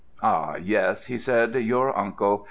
"Ah, 0.23 0.55
yes!" 0.55 1.05
he 1.05 1.19
said; 1.19 1.53
"your 1.53 1.95
uncle! 1.95 2.39